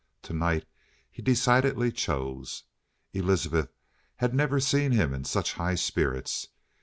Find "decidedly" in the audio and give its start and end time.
1.21-1.91